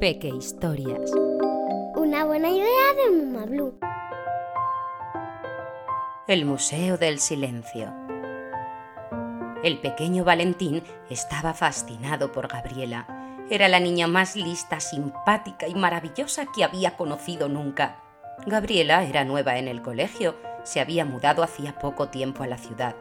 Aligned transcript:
Peque 0.00 0.28
Historias. 0.28 1.10
Una 1.96 2.24
buena 2.24 2.48
idea 2.50 2.66
de 2.96 3.16
Muma 3.16 3.44
Blue. 3.44 3.78
El 6.26 6.44
Museo 6.44 6.96
del 6.96 7.18
Silencio. 7.18 7.92
El 9.62 9.78
pequeño 9.80 10.24
Valentín 10.24 10.82
estaba 11.10 11.52
fascinado 11.52 12.32
por 12.32 12.48
Gabriela. 12.48 13.06
Era 13.50 13.68
la 13.68 13.80
niña 13.80 14.06
más 14.06 14.36
lista, 14.36 14.80
simpática 14.80 15.68
y 15.68 15.74
maravillosa 15.74 16.46
que 16.54 16.64
había 16.64 16.96
conocido 16.96 17.48
nunca. 17.48 18.02
Gabriela 18.46 19.02
era 19.04 19.24
nueva 19.24 19.58
en 19.58 19.68
el 19.68 19.82
colegio, 19.82 20.36
se 20.62 20.80
había 20.80 21.04
mudado 21.04 21.42
hacía 21.42 21.78
poco 21.78 22.08
tiempo 22.08 22.42
a 22.42 22.46
la 22.46 22.58
ciudad. 22.58 22.94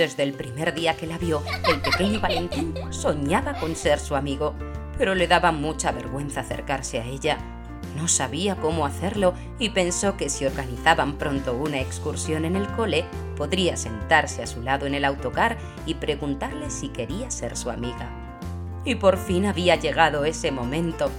Desde 0.00 0.22
el 0.22 0.32
primer 0.32 0.72
día 0.72 0.96
que 0.96 1.06
la 1.06 1.18
vio, 1.18 1.42
el 1.68 1.82
pequeño 1.82 2.20
Valentín 2.20 2.72
soñaba 2.88 3.52
con 3.60 3.76
ser 3.76 3.98
su 3.98 4.16
amigo, 4.16 4.54
pero 4.96 5.14
le 5.14 5.28
daba 5.28 5.52
mucha 5.52 5.92
vergüenza 5.92 6.40
acercarse 6.40 6.98
a 6.98 7.04
ella. 7.04 7.36
No 7.98 8.08
sabía 8.08 8.56
cómo 8.56 8.86
hacerlo 8.86 9.34
y 9.58 9.68
pensó 9.68 10.16
que 10.16 10.30
si 10.30 10.46
organizaban 10.46 11.18
pronto 11.18 11.52
una 11.52 11.82
excursión 11.82 12.46
en 12.46 12.56
el 12.56 12.66
cole, 12.68 13.04
podría 13.36 13.76
sentarse 13.76 14.42
a 14.42 14.46
su 14.46 14.62
lado 14.62 14.86
en 14.86 14.94
el 14.94 15.04
autocar 15.04 15.58
y 15.84 15.96
preguntarle 15.96 16.70
si 16.70 16.88
quería 16.88 17.30
ser 17.30 17.54
su 17.54 17.68
amiga. 17.68 18.08
Y 18.86 18.94
por 18.94 19.18
fin 19.18 19.44
había 19.44 19.76
llegado 19.76 20.24
ese 20.24 20.50
momento. 20.50 21.10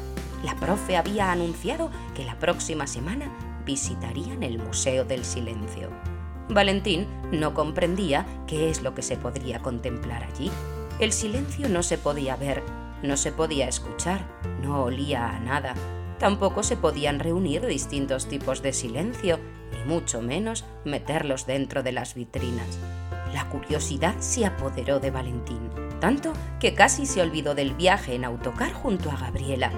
La 0.43 0.55
profe 0.55 0.97
había 0.97 1.31
anunciado 1.31 1.91
que 2.15 2.25
la 2.25 2.39
próxima 2.39 2.87
semana 2.87 3.31
visitarían 3.63 4.41
el 4.41 4.57
Museo 4.57 5.05
del 5.05 5.23
Silencio. 5.23 5.91
Valentín 6.53 7.07
no 7.31 7.53
comprendía 7.53 8.25
qué 8.45 8.69
es 8.69 8.81
lo 8.81 8.93
que 8.93 9.01
se 9.01 9.17
podría 9.17 9.59
contemplar 9.59 10.23
allí. 10.23 10.51
El 10.99 11.13
silencio 11.13 11.69
no 11.69 11.81
se 11.81 11.97
podía 11.97 12.35
ver, 12.35 12.61
no 13.01 13.17
se 13.17 13.31
podía 13.31 13.67
escuchar, 13.67 14.27
no 14.61 14.83
olía 14.83 15.29
a 15.29 15.39
nada. 15.39 15.75
Tampoco 16.19 16.61
se 16.61 16.77
podían 16.77 17.19
reunir 17.19 17.65
distintos 17.65 18.27
tipos 18.27 18.61
de 18.61 18.73
silencio, 18.73 19.39
ni 19.71 19.91
mucho 19.91 20.21
menos 20.21 20.65
meterlos 20.85 21.47
dentro 21.47 21.83
de 21.83 21.93
las 21.93 22.13
vitrinas. 22.13 22.67
La 23.33 23.49
curiosidad 23.49 24.15
se 24.19 24.45
apoderó 24.45 24.99
de 24.99 25.09
Valentín, 25.09 25.69
tanto 25.99 26.33
que 26.59 26.75
casi 26.75 27.05
se 27.05 27.21
olvidó 27.21 27.55
del 27.55 27.73
viaje 27.73 28.13
en 28.13 28.25
autocar 28.25 28.73
junto 28.73 29.09
a 29.09 29.15
Gabriela. 29.15 29.71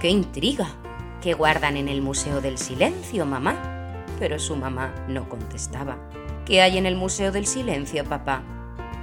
¡Qué 0.00 0.08
intriga! 0.08 0.68
¿Qué 1.20 1.34
guardan 1.34 1.76
en 1.76 1.88
el 1.88 2.00
Museo 2.00 2.40
del 2.40 2.56
Silencio, 2.56 3.26
mamá? 3.26 3.79
Pero 4.20 4.38
su 4.38 4.54
mamá 4.54 4.94
no 5.08 5.28
contestaba. 5.28 5.96
¿Qué 6.46 6.62
hay 6.62 6.78
en 6.78 6.86
el 6.86 6.94
Museo 6.94 7.32
del 7.32 7.46
Silencio, 7.46 8.04
papá? 8.04 8.42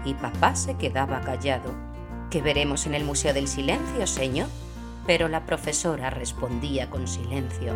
Y 0.05 0.13
papá 0.13 0.55
se 0.55 0.77
quedaba 0.77 1.19
callado. 1.19 1.73
¿Qué 2.29 2.41
veremos 2.41 2.85
en 2.85 2.93
el 2.93 3.03
Museo 3.03 3.33
del 3.33 3.49
Silencio, 3.49 4.07
señor? 4.07 4.47
Pero 5.05 5.27
la 5.27 5.45
profesora 5.45 6.09
respondía 6.09 6.89
con 6.89 7.07
silencio. 7.07 7.73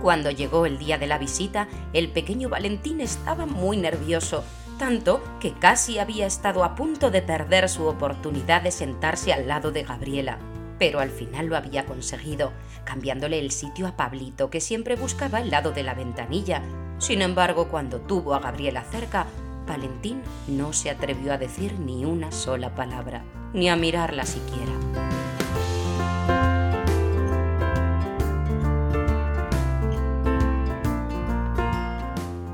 Cuando 0.00 0.30
llegó 0.30 0.66
el 0.66 0.78
día 0.78 0.98
de 0.98 1.06
la 1.06 1.18
visita, 1.18 1.66
el 1.92 2.10
pequeño 2.10 2.48
Valentín 2.48 3.00
estaba 3.00 3.46
muy 3.46 3.76
nervioso, 3.76 4.44
tanto 4.78 5.22
que 5.40 5.52
casi 5.52 5.98
había 5.98 6.26
estado 6.26 6.62
a 6.62 6.74
punto 6.74 7.10
de 7.10 7.22
perder 7.22 7.68
su 7.68 7.86
oportunidad 7.86 8.62
de 8.62 8.70
sentarse 8.70 9.32
al 9.32 9.48
lado 9.48 9.72
de 9.72 9.82
Gabriela. 9.82 10.38
Pero 10.78 11.00
al 11.00 11.10
final 11.10 11.46
lo 11.46 11.56
había 11.56 11.86
conseguido, 11.86 12.52
cambiándole 12.84 13.38
el 13.38 13.50
sitio 13.50 13.86
a 13.86 13.96
Pablito, 13.96 14.50
que 14.50 14.60
siempre 14.60 14.96
buscaba 14.96 15.40
el 15.40 15.50
lado 15.50 15.72
de 15.72 15.82
la 15.82 15.94
ventanilla. 15.94 16.62
Sin 16.98 17.22
embargo, 17.22 17.68
cuando 17.68 18.00
tuvo 18.00 18.34
a 18.34 18.40
Gabriela 18.40 18.84
cerca, 18.84 19.26
Valentín 19.66 20.22
no 20.46 20.72
se 20.72 20.90
atrevió 20.90 21.32
a 21.32 21.38
decir 21.38 21.78
ni 21.78 22.04
una 22.04 22.32
sola 22.32 22.74
palabra, 22.74 23.22
ni 23.52 23.68
a 23.68 23.76
mirarla 23.76 24.26
siquiera. 24.26 24.72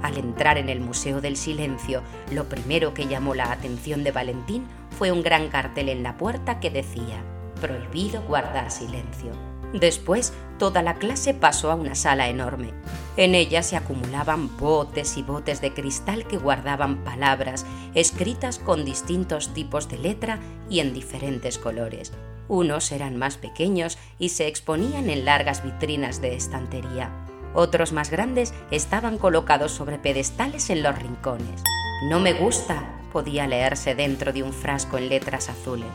Al 0.03 0.17
entrar 0.19 0.59
en 0.59 0.69
el 0.69 0.81
Museo 0.81 1.21
del 1.21 1.37
Silencio, 1.37 2.03
lo 2.33 2.49
primero 2.49 2.95
que 2.95 3.07
llamó 3.07 3.35
la 3.35 3.51
atención 3.51 4.05
de 4.05 4.13
Valentín 4.13 4.67
fue 4.97 5.13
un 5.13 5.23
gran 5.23 5.49
cartel 5.49 5.89
en 5.89 6.03
la 6.03 6.17
puerta 6.17 6.61
que 6.61 6.71
decía, 6.71 7.23
prohibido 7.61 8.23
guardar 8.23 8.71
silencio. 8.71 9.33
Después, 9.73 10.33
toda 10.59 10.83
la 10.83 10.95
clase 10.95 11.33
pasó 11.33 11.71
a 11.71 11.77
una 11.77 11.95
sala 11.95 12.29
enorme. 12.29 12.73
En 13.17 13.35
ella 13.35 13.63
se 13.63 13.77
acumulaban 13.77 14.57
botes 14.57 15.17
y 15.17 15.23
botes 15.23 15.61
de 15.61 15.73
cristal 15.73 16.27
que 16.27 16.39
guardaban 16.39 17.05
palabras 17.05 17.65
escritas 17.95 18.59
con 18.59 18.85
distintos 18.85 19.55
tipos 19.55 19.89
de 19.89 19.99
letra 19.99 20.41
y 20.69 20.81
en 20.81 20.93
diferentes 20.93 21.59
colores. 21.59 22.13
Unos 22.49 22.91
eran 22.91 23.17
más 23.17 23.37
pequeños 23.37 23.97
y 24.19 24.31
se 24.31 24.49
exponían 24.49 25.09
en 25.09 25.25
largas 25.25 25.63
vitrinas 25.63 26.21
de 26.21 26.35
estantería. 26.35 27.11
Otros 27.55 27.93
más 27.93 28.11
grandes 28.11 28.53
estaban 28.73 29.19
colocados 29.19 29.71
sobre 29.71 29.99
pedestales 29.99 30.71
en 30.71 30.83
los 30.83 30.99
rincones. 30.99 31.63
No 32.09 32.19
me 32.19 32.33
gusta 32.33 32.97
podía 33.13 33.47
leerse 33.47 33.95
dentro 33.95 34.33
de 34.33 34.43
un 34.43 34.53
frasco 34.53 34.99
en 34.99 35.09
letras 35.09 35.49
azules. 35.49 35.91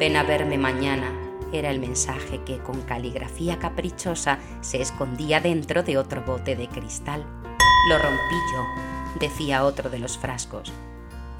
Ven 0.00 0.16
a 0.16 0.22
verme 0.22 0.56
mañana 0.56 1.12
era 1.52 1.70
el 1.70 1.78
mensaje 1.78 2.40
que 2.46 2.56
con 2.56 2.80
caligrafía 2.80 3.58
caprichosa 3.58 4.38
se 4.62 4.80
escondía 4.80 5.40
dentro 5.40 5.82
de 5.82 5.98
otro 5.98 6.22
bote 6.22 6.56
de 6.56 6.68
cristal. 6.68 7.22
Lo 7.86 7.98
rompí 7.98 8.36
yo, 8.54 8.64
decía 9.20 9.62
otro 9.62 9.90
de 9.90 9.98
los 9.98 10.16
frascos. 10.16 10.72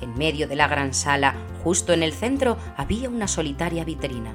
En 0.03 0.13
medio 0.19 0.47
de 0.47 0.57
la 0.57 0.69
gran 0.69 0.93
sala, 0.93 1.37
justo 1.65 1.95
en 1.95 2.03
el 2.03 2.13
centro, 2.13 2.59
había 2.77 3.09
una 3.09 3.29
solitaria 3.29 3.83
vitrina. 3.83 4.35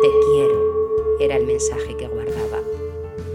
Te 0.00 0.08
quiero, 0.08 1.18
era 1.20 1.36
el 1.36 1.44
mensaje 1.44 1.94
que 1.98 2.08
guardaba. 2.08 2.60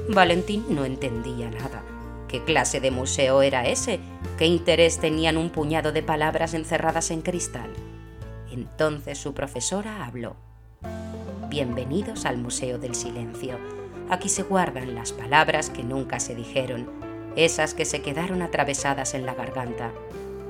Valentín 0.10 0.66
no 0.70 0.84
entendía 0.84 1.52
nada. 1.52 1.84
¿Qué 2.28 2.44
clase 2.44 2.80
de 2.80 2.90
museo 2.90 3.44
era 3.44 3.68
ese? 3.68 4.00
¿Qué 4.40 4.48
interés 4.48 4.98
tenían 4.98 5.38
un 5.38 5.52
puñado 5.52 5.92
de 5.92 6.02
palabras 6.02 6.56
encerradas 6.56 7.12
en 7.12 7.22
cristal? 7.22 7.70
Entonces 8.54 9.18
su 9.18 9.34
profesora 9.34 10.06
habló. 10.06 10.36
Bienvenidos 11.50 12.26
al 12.26 12.38
Museo 12.38 12.78
del 12.78 12.94
Silencio. 12.94 13.58
Aquí 14.12 14.30
se 14.30 14.44
guardan 14.44 14.94
las 14.94 15.12
palabras 15.12 15.72
que 15.72 15.84
nunca 15.84 16.20
se 16.20 16.36
dijeron, 16.36 16.88
esas 17.36 17.74
que 17.74 17.84
se 17.84 18.04
quedaron 18.04 18.44
atravesadas 18.44 19.16
en 19.16 19.26
la 19.26 19.34
garganta. 19.34 19.92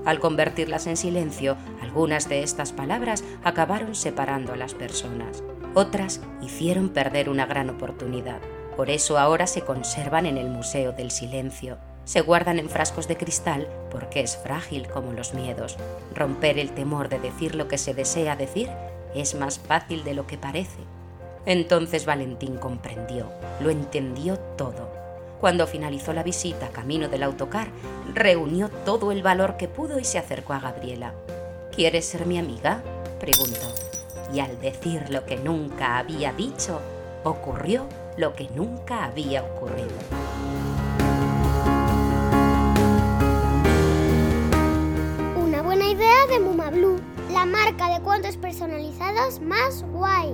Al 0.04 0.20
convertirlas 0.20 0.86
en 0.88 0.98
silencio, 0.98 1.56
algunas 1.82 2.28
de 2.28 2.44
estas 2.44 2.74
palabras 2.74 3.24
acabaron 3.42 3.96
separando 3.96 4.52
a 4.52 4.58
las 4.58 4.74
personas. 4.74 5.42
Otras 5.74 6.20
hicieron 6.42 6.90
perder 6.90 7.30
una 7.30 7.46
gran 7.46 7.70
oportunidad. 7.70 8.42
Por 8.76 8.90
eso 8.90 9.18
ahora 9.18 9.48
se 9.48 9.62
conservan 9.62 10.26
en 10.26 10.38
el 10.38 10.50
Museo 10.50 10.92
del 10.92 11.10
Silencio. 11.10 11.78
Se 12.06 12.22
guardan 12.22 12.60
en 12.60 12.70
frascos 12.70 13.08
de 13.08 13.18
cristal 13.18 13.68
porque 13.90 14.20
es 14.20 14.38
frágil 14.38 14.88
como 14.88 15.14
los 15.14 15.34
miedos. 15.34 15.78
Romper 16.14 16.60
el 16.60 16.72
temor 16.72 17.08
de 17.10 17.20
decir 17.20 17.56
lo 17.56 17.68
que 17.68 17.78
se 17.78 17.94
desea 17.94 18.36
decir 18.36 18.70
es 19.16 19.36
más 19.36 19.60
fácil 19.60 20.04
de 20.04 20.14
lo 20.14 20.28
que 20.28 20.38
parece. 20.38 20.80
Entonces 21.46 22.06
Valentín 22.06 22.58
comprendió, 22.58 23.28
lo 23.62 23.70
entendió 23.70 24.38
todo. 24.38 24.92
Cuando 25.40 25.68
finalizó 25.68 26.14
la 26.14 26.24
visita 26.24 26.70
camino 26.70 27.10
del 27.10 27.24
autocar, 27.24 27.68
reunió 28.14 28.70
todo 28.70 29.12
el 29.12 29.24
valor 29.24 29.58
que 29.58 29.68
pudo 29.68 30.00
y 30.00 30.06
se 30.06 30.18
acercó 30.18 30.54
a 30.54 30.60
Gabriela. 30.60 31.14
¿Quieres 31.76 32.06
ser 32.06 32.26
mi 32.26 32.38
amiga? 32.38 32.82
preguntó. 33.20 33.74
Y 34.34 34.40
al 34.40 34.60
decir 34.62 35.10
lo 35.10 35.26
que 35.26 35.36
nunca 35.36 35.98
había 35.98 36.32
dicho, 36.34 36.80
ocurrió 37.24 37.88
lo 38.18 38.34
que 38.34 38.48
nunca 38.56 39.04
había 39.06 39.44
ocurrido. 39.44 39.92
La 47.44 47.52
marca 47.52 47.94
de 47.94 48.02
cuentos 48.02 48.38
personalizados 48.38 49.42
más 49.42 49.84
guay. 49.92 50.34